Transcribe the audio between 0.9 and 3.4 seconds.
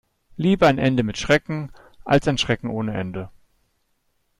mit Schrecken als ein Schrecken ohne Ende.